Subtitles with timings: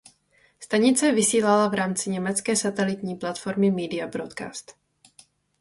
[0.59, 4.75] Stanice vysílala v rámci německé satelitní platformy "Media Broadcast".